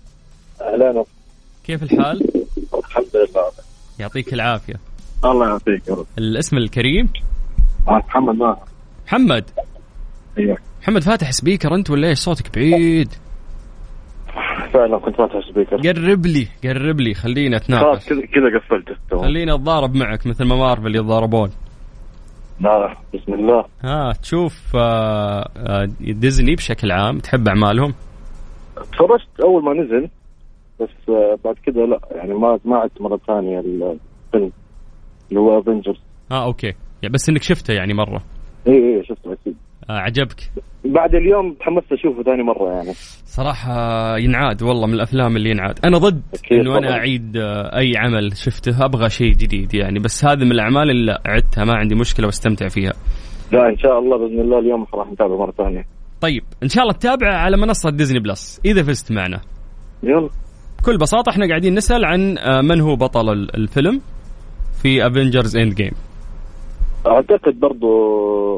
[0.60, 1.04] أهلا.
[1.64, 3.50] كيف الحال؟ الحمد لله.
[3.98, 4.74] يعطيك العافية.
[5.24, 6.06] الله يعطيك يا رب.
[6.18, 7.08] الاسم الكريم؟
[7.88, 8.58] آه، محمد ماهر
[9.06, 9.44] محمد.
[10.38, 13.12] أيوه محمد فاتح سبيكر أنت ولا إيش؟ صوتك بعيد.
[14.72, 15.76] فعلا كنت فاتح سبيكر.
[15.76, 17.14] قرب لي قرب لي.
[17.14, 19.22] خلينا خلاص نتناقش كذا كذا قفلته.
[19.22, 21.50] خلينا أتضارب معك مثل ما مارفل يتضاربون.
[22.60, 23.64] لا بسم الله.
[23.84, 27.94] ها تشوف آه، آه، ديزني بشكل عام تحب أعمالهم؟
[28.76, 30.08] تفرجت أول ما نزل
[30.80, 34.52] بس آه، بعد كذا لا يعني ما ما عدت مرة ثانية الفيلم
[35.28, 35.96] اللي هو Avengers
[36.30, 36.72] آه okay.
[37.02, 38.22] يعني بس إنك شفته يعني مرة.
[38.66, 39.56] اي اي شفته أكيد.
[39.90, 40.50] آه عجبك؟
[40.84, 42.92] بعد اليوم تحمست أشوفه ثاني مرة يعني.
[43.24, 45.78] صراحة آه، ينعاد والله من الأفلام اللي ينعاد.
[45.84, 46.92] أنا ضد إنه أنا.
[46.92, 49.98] أعيد آه، أي عمل شفته أبغى شيء جديد يعني.
[49.98, 52.92] بس هذه من الأعمال اللي عدتها ما عندي مشكلة وأستمتع فيها.
[53.52, 55.84] لا إن شاء الله بإذن الله اليوم راح نتابع مرة ثانية.
[56.20, 58.60] طيب إن شاء الله تتابعه على منصة ديزني بلس.
[58.64, 59.40] إذا فزت معنا.
[60.02, 60.28] يلا.
[60.78, 64.00] بكل بساطة إحنا قاعدين نسأل عن آه، من هو بطل ال- الفيلم
[64.82, 65.92] في Avengers Endgame
[67.06, 67.88] أعتقد برضو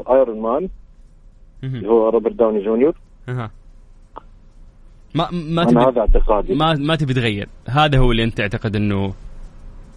[0.01, 0.69] Iron Man
[1.75, 2.95] اللي هو روبرت داوني جونيور.
[3.29, 3.51] أها.
[5.15, 6.55] ما ما أنا تبي هذا اعتقادي.
[6.55, 7.49] ما ما تبي تغير.
[7.69, 9.15] هذا هو اللي أنت تعتقد انه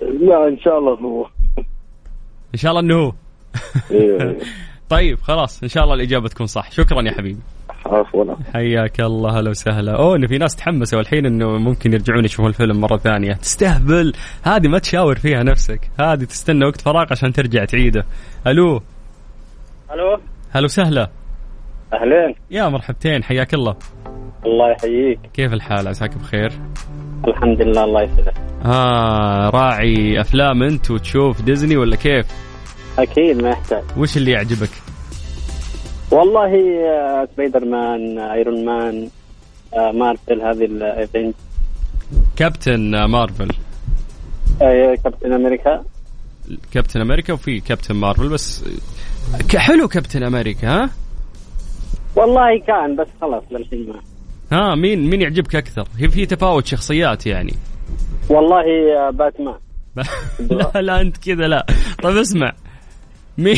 [0.01, 1.25] لا إن شاء الله هو.
[2.53, 3.13] إن شاء الله إنه هو.
[3.91, 4.37] إيه.
[4.89, 5.63] طيب خلاص.
[5.63, 6.71] إن شاء الله الإجابة تكون صح.
[6.71, 7.39] شكرا يا حبيبي.
[7.85, 8.35] عفوا.
[8.53, 9.95] حياك الله هلا وسهلا.
[9.95, 13.33] أوه إن في ناس تحمسوا الحين إنه ممكن يرجعون يشوفون الفيلم مرة ثانية.
[13.33, 14.13] تستهبل.
[14.43, 15.91] هذه ما تشاور فيها نفسك.
[15.99, 18.05] هذه تستنى وقت فراغ عشان ترجع تعيده.
[18.47, 18.81] ألو؟
[19.91, 20.19] ألو؟
[20.51, 21.09] هلا وسهلا.
[21.93, 22.35] أهلين.
[22.51, 23.75] يا مرحبتين حياك الله.
[24.45, 25.19] الله يحييك.
[25.33, 26.51] كيف الحال؟ عساك بخير؟
[27.27, 28.33] الحمد لله الله يسعدك
[28.65, 32.25] آه راعي أفلام أنت وتشوف ديزني ولا كيف؟
[32.99, 33.83] أكيد ما يحتاج.
[33.97, 34.69] وش اللي يعجبك؟
[36.11, 36.51] والله
[36.89, 39.09] آه، سبايدر مان آه، Iron Man
[39.73, 41.35] آه، مارفل هذه ال event
[42.35, 43.49] Captain Marvel.
[44.61, 45.83] آه، كابتن أمريكا.
[46.73, 48.65] كابتن أمريكا وفي Captain Marvel بس
[49.55, 50.89] حلو كابتن أمريكا ها؟
[52.15, 53.99] والله كان بس خلاص للحين ما.
[54.51, 57.53] ها مين مين يعجبك أكثر؟ هي في تفاوت شخصيات يعني.
[58.29, 58.63] والله
[58.97, 59.55] آه، باتمان.
[60.75, 61.65] لا لا أنت كذا لا.
[62.03, 62.51] طيب اسمع.
[63.37, 63.55] مين؟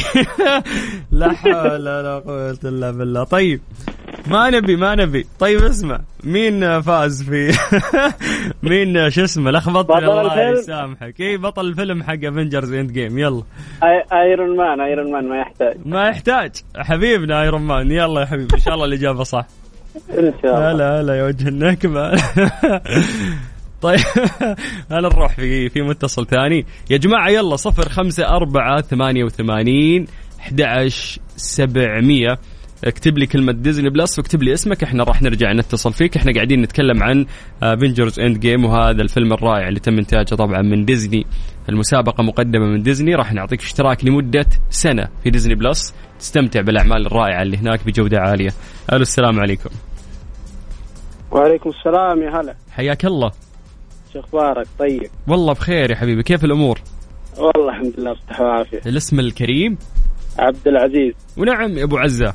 [1.11, 3.23] لا حول ولا قوة إلا بالله.
[3.23, 3.61] طيب
[4.27, 5.25] ما نبي ما نبي.
[5.39, 7.51] طيب اسمع مين فاز في
[8.69, 11.21] مين شو اسمه لخبطني بطل الله؟ يسامحك.
[11.21, 13.43] اي بطل الفيلم حق Avengers Endgame يلا
[14.13, 15.77] Iron Man Iron Man ما يحتاج.
[15.85, 16.51] ما يحتاج.
[16.77, 19.45] حبيبنا Iron Man يلا يا حبيبي إن شاء الله الإجابة صح.
[20.09, 20.71] إن شاء الله.
[20.71, 22.11] هلا هلا يا وجه النكبة
[23.81, 23.99] طيب
[24.91, 26.65] هلا نروح في في متصل ثاني.
[26.89, 30.05] يا جماعة يلا صفر خمسة أربعة ثمانية وثمانين
[30.39, 30.87] أحد
[31.35, 32.37] سبعمية.
[32.83, 36.17] اكتب لي كلمة ديزني بلس واكتب لي اسمك إحنا راح نرجع نتصل فيك.
[36.17, 37.25] إحنا قاعدين نتكلم عن
[37.63, 41.25] Avengers Endgame وهذا الفيلم الرائع اللي تم انتاجه طبعا من ديزني
[41.69, 47.41] المسابقة مقدمة من ديزني راح نعطيك اشتراك لمدة سنة في ديزني بلس تستمتع بالأعمال الرائعة
[47.41, 48.49] اللي هناك بجودة عالية.
[48.93, 49.69] ألو السلام عليكم.
[51.31, 52.55] وعليكم السلام يا هلا.
[52.71, 53.31] حياك الله.
[54.13, 55.07] شو أخبارك؟ طيب.
[55.27, 56.23] والله بخير يا حبيبي.
[56.23, 56.79] كيف الأمور؟
[57.37, 59.77] والله الحمد لله بصحة وعافية الاسم الكريم؟
[60.39, 61.13] عبد العزيز.
[61.37, 62.33] ونعم يا أبو عزة.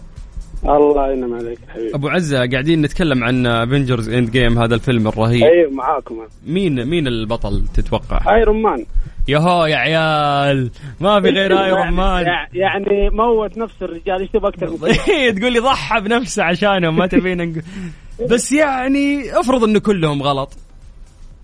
[0.71, 1.95] الله ينعم عليك حبيبي.
[1.95, 5.43] أبو عزة قاعدين نتكلم عن Avengers Endgame هذا الفيلم الرهيب.
[5.43, 6.15] أيوه معاكم.
[6.47, 8.85] مين مين البطل تتوقع؟ Iron Man
[9.29, 14.49] يهو يا عيال ما في غير ايرون مان يع- يعني موت نفس الرجال إيش تبغى
[14.49, 17.63] أكثر كذا؟ تقول لي ضحى بنفسه عشانهم ما تبينا نقول
[18.31, 20.53] بس يعني افرض انه كلهم غلط.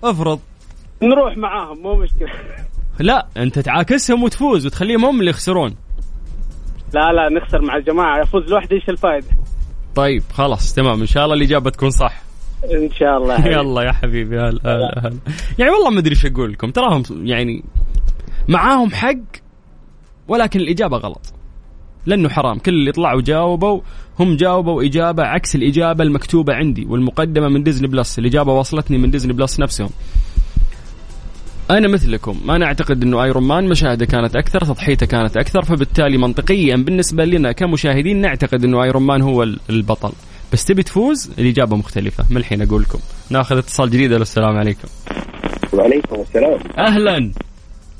[0.04, 0.40] افرض.
[1.02, 2.28] نروح معاهم مو مشكلة.
[3.00, 5.74] لا أنت تعاكسهم وتفوز وتخليهم هم اللي يخسرون.
[6.94, 8.20] لا لا نخسر مع الجماعة.
[8.22, 9.26] يفوز لوحده إيش الفائدة؟
[9.94, 11.00] طيب خلاص تمام.
[11.00, 12.22] إن شاء الله الإجابة تكون صح.
[12.64, 13.46] إن شاء الله.
[13.46, 15.18] يلا يا حبيبي هلا هلا هلا.
[15.58, 16.70] يعني والله ما أدري إيش أقول لكم.
[16.70, 17.64] تراهم يعني
[18.48, 19.18] معاهم حق
[20.28, 21.34] ولكن الإجابة غلط.
[22.06, 22.58] لأنه حرام.
[22.58, 23.80] كل اللي طلعوا جاوبوا
[24.20, 29.32] هم جاوبوا إجابة عكس الإجابة المكتوبة عندي والمقدمة من ديزني بلس الإجابة وصلتني من ديزني
[29.32, 29.90] بلس نفسهم.
[31.72, 32.40] أنا مثلكم.
[32.44, 37.24] ما أنا اعتقد إنه Iron Man مشاهده كانت أكثر تضحيته كانت أكثر فبالتالي منطقيا بالنسبة
[37.24, 40.12] لنا كمشاهدين نعتقد إنه Iron Man هو ال- البطل.
[40.52, 42.24] بس تبي تفوز؟ الإجابة مختلفة.
[42.30, 42.98] من الحين أقول لكم.
[43.30, 44.12] ناخذ اتصال جديد.
[44.12, 44.88] السلام عليكم.
[45.72, 46.58] وعليكم السلام.
[46.78, 47.32] أهلا.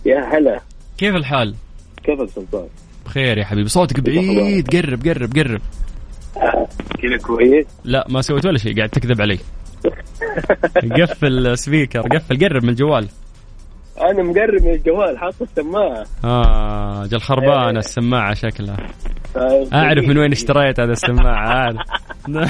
[0.06, 0.60] يا هلا.
[0.98, 1.54] كيف الحال؟
[2.04, 2.66] كيفك سلطان؟
[3.06, 3.68] بخير يا حبيبي.
[3.68, 4.76] صوتك بعيد.
[4.76, 5.60] قرب قرب قرب.
[7.02, 8.76] كذا كويس؟ لا ما سويت ولا شيء.
[8.76, 9.38] قاعد تكذب علي.
[11.02, 12.00] قفل السبيكر.
[12.00, 13.08] قفل قرب من الجوال.
[14.00, 16.04] أنا مقرب من الجوال حاط السماعة.
[16.24, 18.76] آه جل خربانه السماعة شكلها.
[19.34, 21.76] طيب، أعرف من وين اشتريت هذا السماعة أعرف.
[22.28, 22.46] لا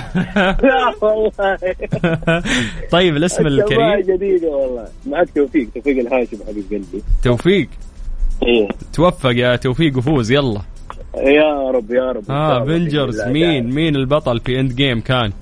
[1.02, 1.33] والله
[2.92, 4.87] طيب الاسم الكريم؟ جديدة والله.
[5.07, 7.68] معك توفيق توفيق الهاشم حبيب قلبي توفيق؟
[8.46, 8.68] إيه.
[8.92, 10.61] توفق يا توفيق وفوز يلا.
[11.16, 12.31] يا رب يا رب.
[12.31, 15.33] آه Avengers مين؟ مين البطل في Endgame كان؟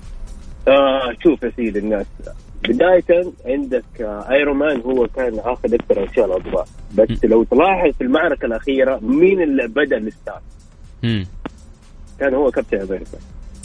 [0.67, 2.05] آه شوف يا سيدي الناس.
[2.69, 6.67] بداية عندك آه Iron Man هو كان اخذ أكثر اشياء الأضواء.
[6.97, 10.41] بس لو تلاحظ في المعركة الأخيرة مين اللي بدأ ال start؟
[12.19, 13.17] كان هو كابتن أمريكا.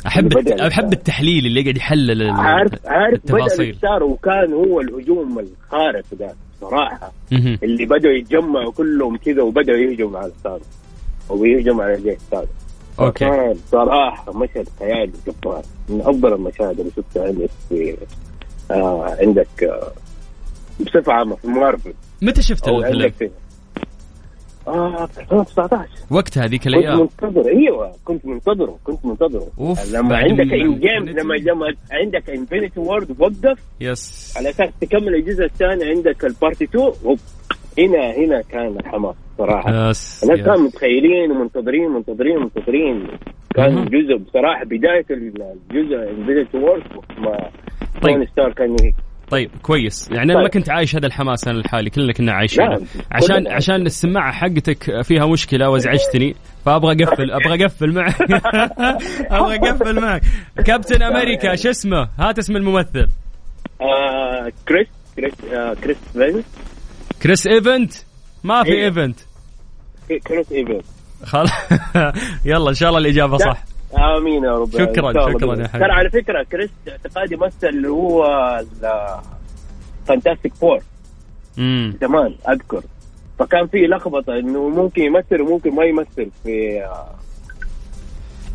[0.06, 6.04] أحب أحب التحليل اللي يقعد يحلل عارف عارف بدأ ال start وكان هو الهجوم الخارق
[6.12, 7.12] ده صراحة.
[7.62, 10.61] اللي بدأوا يتجمعوا كلهم كذا وبدأوا يهجموا على ستار
[11.28, 12.46] ويهجموا على جيش ستار
[13.00, 13.54] أوكي.
[13.70, 15.62] صراحة مشهد خيالي جبار.
[15.88, 17.96] من أفضل المشاهد اللي شفتها عندك في
[18.70, 19.92] آه عندك آه
[20.81, 23.31] بصفة عامة في مارفل متى شفت الفيلم؟
[25.07, 30.40] في 2019 وقتها هذيك كنت الأيام منتظر أيوه كنت منتظره كنت منتظره أوف، لما عندك
[30.44, 31.18] من ان جيم Infinity.
[31.20, 36.92] لما لما عندك انفينيتي وورد وقف يس على أساس تكمل الجزء الثاني عندك البارتي 2
[37.07, 37.18] هوب
[37.79, 40.38] هنا هنا كان الحماس صراحة يس الناس.
[40.40, 43.09] كانوا متخيلين ومنتظرين منتظرين منتظرين
[43.55, 43.85] كان.
[43.85, 46.83] جزء بصراحة بداية الجزء Infinity War
[47.18, 47.50] ما
[48.02, 48.52] طيب.
[48.56, 48.94] كان هيك
[49.30, 50.09] طيب كويس.
[50.11, 50.50] يعني أنا ما طيب.
[50.52, 53.48] كنت عايش هذا الحماس أنا لحالي كلنا كنا عايشينه لا، عشان.
[53.48, 58.22] عشان السماعة حقتك فيها مشكلة وازعجتني فأبغى أقفل أبغى أقفل معك.
[59.32, 60.22] أبغى أقفل معك.
[60.66, 63.09] كابتن أمريكا شو اسمه؟ هات اسم الممثل.
[63.80, 66.44] آه كريس كريس آه كريس إيفانز
[67.22, 67.92] كريس إيفانز؟
[68.44, 68.85] ما في إيه.
[68.85, 69.20] إيفانز.
[70.26, 70.85] كريس إيفانز
[71.24, 71.50] خلاص.
[72.44, 73.64] يلا إن شاء الله الإجابة صح.
[73.94, 75.57] آمين يا رب شكراً، شكراً.
[75.57, 75.85] يا حبيبي.
[75.85, 78.25] ترى على فكرة كريس اعتقادي مثل اللي هو
[80.07, 80.79] Fantastic Four
[82.01, 82.83] زمان أذكر
[83.38, 87.14] فكان في لخبطة إنه ممكن يمثل وممكن ما يمثل في آه،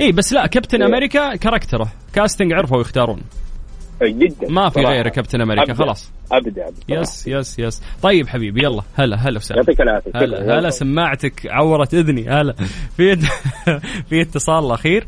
[0.01, 0.81] اي بس لا كابتن.
[0.83, 3.21] أمريكا character ه casting عرفوا يختارون
[4.09, 4.49] جدا.
[4.49, 4.79] ما في.
[4.79, 5.73] غيره كابتن أمريكا أبدأ.
[5.73, 6.11] خلاص.
[6.31, 7.01] ابدا أبدأ.
[7.01, 7.81] yes yes yes.
[8.01, 9.59] طيب حبيبي يلا هلا هلا وسهلا.
[9.59, 10.11] يعطيك العافية.
[10.15, 10.59] هلا.
[10.59, 12.29] هلا سماعتك عورت إذني.
[12.29, 12.53] هلا.
[12.97, 13.15] في
[14.09, 15.07] في اتصال الاخير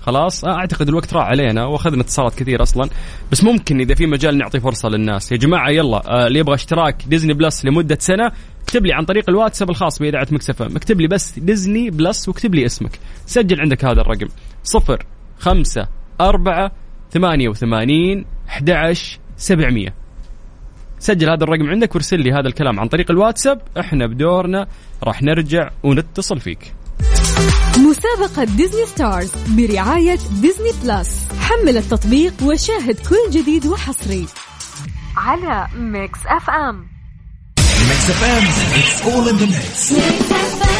[0.00, 0.44] خلاص.
[0.44, 2.88] آه، أعتقد الوقت راح علينا وأخذنا اتصالات كثير أصلا.
[3.32, 5.32] بس ممكن إذا في مجال نعطي فرصة للناس.
[5.32, 6.02] يا جماعة يلا.
[6.08, 10.26] آه، اللي يبغى اشتراك ديزني بلس لمدة سنة اكتب لي عن طريق الواتساب الخاص بإذاعة
[10.30, 12.98] مكس أف أم اكتب لي بس ديزني بلس واكتب لي اسمك.
[13.26, 14.28] سجل عندك هذا الرقم.
[14.64, 15.06] صفر
[15.38, 15.88] خمسة
[16.20, 16.72] أربعة
[17.12, 19.94] ثمانية وثمانين أحد عشر سبعمية.
[20.98, 23.60] سجل هذا الرقم عندك وارسل لي هذا الكلام عن طريق الواتساب.
[23.80, 24.66] إحنا بدورنا
[25.04, 26.74] راح نرجع ونتصل فيك.
[27.78, 31.28] مسابقة ديزني ستارز برعاية ديزني بلس.
[31.40, 34.26] حمل التطبيق وشاهد كل جديد وحصري.
[35.16, 36.98] على ميكس أف أم.
[37.88, 38.44] Mix FM,
[38.78, 40.77] it's all in the mix.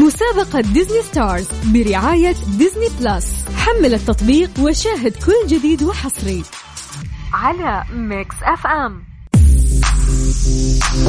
[0.00, 3.44] مسابقة ديزني ستارز برعاية ديزني بلس.
[3.56, 6.42] حمل التطبيق وشاهد كل جديد وحصري.
[7.32, 9.02] على ميكس اف ام.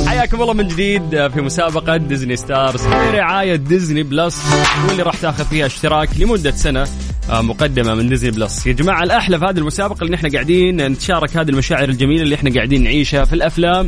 [0.07, 4.41] حياكم الله من جديد في مسابقة ديزني ستارز برعاية ديزني بلس.
[4.87, 6.87] واللي راح تاخذ فيها اشتراك لمدة سنة
[7.29, 8.67] آه، مقدمة من ديزني بلس.
[8.67, 12.53] يا جماعة الأحلى في هذه المسابقة اللي إحنا قاعدين نتشارك هذه المشاعر الجميلة اللي إحنا
[12.55, 13.87] قاعدين نعيشها في الأفلام.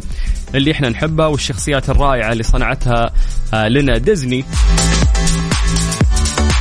[0.56, 3.12] اللي إحنا نحبها والشخصيات الرائعة اللي صنعتها
[3.54, 4.46] آه، لنا ديزني.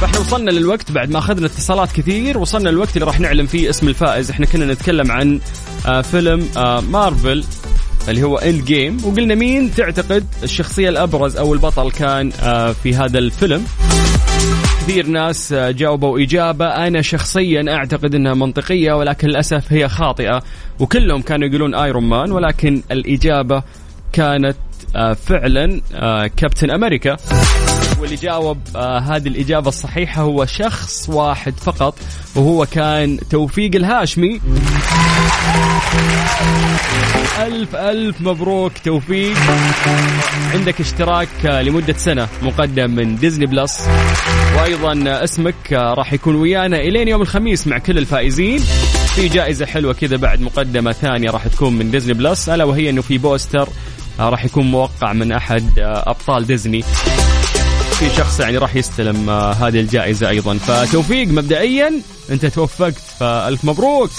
[0.00, 3.88] فاحنا وصلنا للوقت بعد ما أخذنا اتصالات كثير وصلنا للوقت اللي راح نعلن فيه اسم
[3.88, 4.30] الفائز.
[4.30, 5.40] إحنا كنا نتكلم عن
[5.86, 7.44] آه، فيلم آه، مارفل
[8.08, 12.30] اللي هو Endgame وقلنا مين تعتقد الشخصية الأبرز أو البطل كان
[12.82, 13.64] في هذا الفيلم.
[14.82, 16.66] كثير ناس جاوبوا إجابة.
[16.66, 20.42] أنا شخصيا أعتقد أنها منطقية ولكن للأسف هي خاطئة.
[20.80, 23.62] وكلهم كانوا يقولون Iron Man ولكن الإجابة
[24.12, 24.56] كانت
[24.96, 27.16] آه، فعلا آه، كابتن أمريكا.
[28.00, 31.98] واللي جاوب آه هذه الإجابة الصحيحة هو شخص واحد فقط
[32.36, 34.40] وهو كان توفيق الهاشمي.
[37.42, 39.36] ألف ألف مبروك توفيق.
[40.54, 43.88] عندك اشتراك لمدة سنة مقدم من ديزني بلس.
[44.56, 48.58] وأيضا اسمك راح يكون ويانا إلين يوم الخميس مع كل الفائزين.
[49.14, 53.02] في جائزة حلوة كذا بعد مقدمة ثانية راح تكون من ديزني بلس ألا وهي أنه
[53.02, 53.68] في بوستر
[54.18, 56.82] راح يكون موقع من أحد آه، أبطال ديزني.
[57.98, 60.58] في شخص يعني راح يستلم آه، هذه الجائزة أيضا.
[60.58, 61.92] فتوفيق مبدئيا
[62.30, 64.10] أنت توفقت فألف مبروك.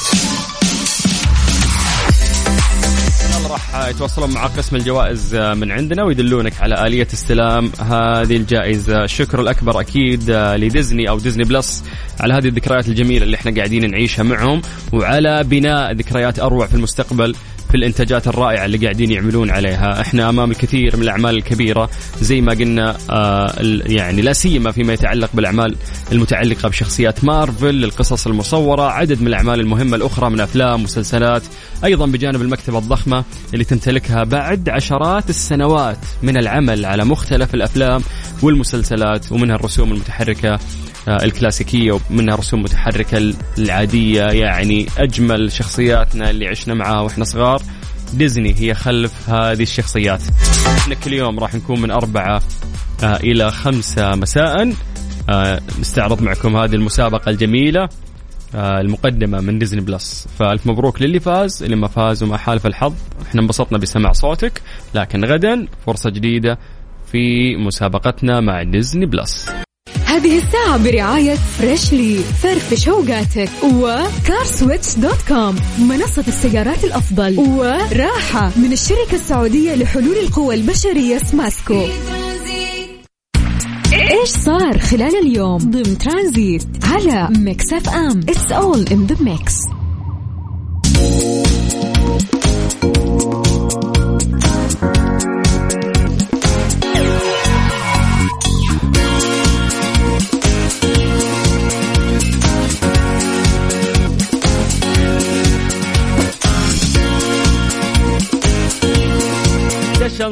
[3.54, 9.04] راح يتواصلون مع قسم الجوائز آه، من عندنا ويدلونك على آلية استلام هذه الجائزة.
[9.04, 11.84] الشكر الأكبر أكيد آه، لديزني أو ديزني بلس
[12.20, 14.62] على هذه الذكريات الجميلة اللي إحنا قاعدين نعيشها معهم
[14.94, 17.36] وعلى بناء ذكريات أروع في المستقبل.
[17.74, 21.90] في الإنتاجات الرائعة اللي قاعدين يعملون عليها، إحنا أمام الكثير من الأعمال الكبيرة
[22.22, 23.54] زي ما قلنا آه
[23.86, 25.76] يعني لا سيما فيما يتعلق بالأعمال
[26.12, 31.44] المتعلقة بشخصيات مارفل، القصص المصورة، عدد من الأعمال المهمة الأخرى من أفلام، مسلسلات،
[31.84, 38.02] أيضا بجانب المكتبة الضخمة اللي تمتلكها بعد عشرات السنوات من العمل على مختلف الأفلام
[38.42, 40.60] والمسلسلات ومنها الرسوم المتحركة.
[41.08, 47.62] آه، الكلاسيكية ومنها رسوم متحركة العادية يعني أجمل شخصياتنا اللي عشنا معاها وإحنا صغار.
[48.13, 50.22] ديزني هي خلف هذه الشخصيات.
[50.78, 52.42] إحنا كل يوم راح نكون من أربعة
[53.04, 54.74] آه، إلى خمسة مساء.
[55.30, 57.89] آه، نستعرض معكم هذه المسابقة الجميلة
[58.56, 60.28] المقدمة من ديزني بلس.
[60.39, 62.94] فألف مبروك للي فاز اللي ما فاز وما حالف الحظ.
[63.28, 64.62] إحنا انبسطنا بسماع صوتك
[64.96, 66.58] لكن غدا فرصة جديدة
[67.12, 69.62] في مسابقتنا مع ديزني بلس.
[70.13, 78.73] هذه الساعة برعاية فريشلي فرفش اوقاتك و CarSwitch dot com منصة السيارات الأفضل وراحة من
[78.73, 81.86] الشركة السعودية لحلول القوى البشرية سماسكو
[83.93, 88.19] إيش صار خلال اليوم؟ ضمن ترانزيت على ميكس أف أم.
[88.20, 89.54] it's all in the mix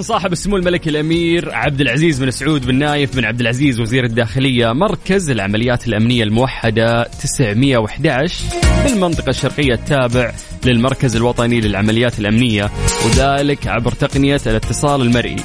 [0.01, 4.03] دشن صاحب السمو الملكي الأمير عبد العزيز بن سعود بن نايف بن عبد العزيز وزير
[4.03, 10.33] الداخلية مركز العمليات الأمنية الموحدة 911 في المنطقة الشرقية التابع
[10.65, 12.69] للمركز الوطني للعمليات الأمنية
[13.05, 15.35] وذلك عبر تقنية الاتصال المرئي.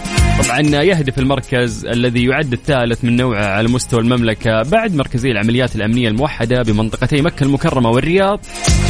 [0.45, 6.09] طبعا يهدف المركز الذي يعد الثالث من نوعه على مستوى المملكة بعد مركزي العمليات الأمنية
[6.09, 8.41] الموحدة بمنطقتي مكة المكرمة والرياض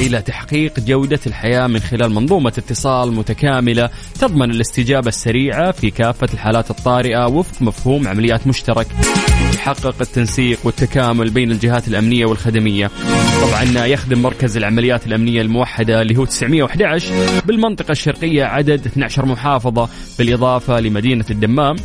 [0.01, 3.91] إلى تحقيق جودة الحياة من خلال منظومة اتصال متكاملة
[4.21, 8.87] تضمن الاستجابة السريعة في كافة الحالات الطارئة وفق مفهوم عمليات مشترك.
[9.57, 12.91] يحقق التنسيق والتكامل بين الجهات الأمنية والخدمية.
[13.43, 19.89] طبعا يخدم مركز العمليات الأمنية الموحدة اللي هو 911 بالمنطقة الشرقية عدد 12 محافظة
[20.19, 21.77] بالإضافة لمدينة الدمام.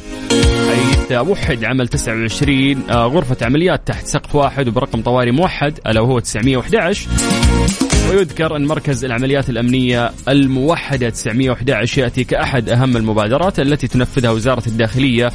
[0.72, 6.20] حيث وحد عمل 29 آه، غرفة عمليات تحت سقف واحد وبرقم طوارئ موحد ألا وهو
[6.20, 7.08] 911
[8.10, 15.32] ويذكر أن مركز العمليات الأمنية الموحدة 911 يأتي كأحد أهم المبادرات التي تنفذها وزارة الداخلية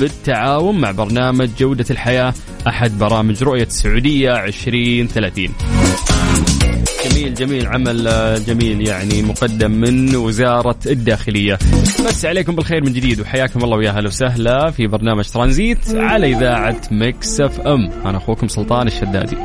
[0.00, 2.34] بالتعاون مع برنامج جودة الحياة
[2.68, 5.77] أحد برامج رؤية السعودية 2030
[7.04, 7.66] جميل جميل.
[7.66, 11.58] عمل آه، جميل يعني مقدم من وزارة الداخلية.
[12.06, 16.80] مسا عليكم بالخير من جديد وحياكم الله ويا هلا وسهلا في برنامج ترانزيت على إذاعة
[16.90, 17.90] مكس أف أم.
[18.04, 19.36] أنا أخوكم سلطان الشدادي.